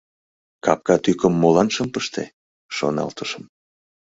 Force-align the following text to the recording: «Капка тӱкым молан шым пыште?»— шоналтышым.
«Капка 0.65 0.95
тӱкым 1.03 1.33
молан 1.41 1.69
шым 1.75 1.87
пыште?»— 1.93 2.23
шоналтышым. 2.75 3.43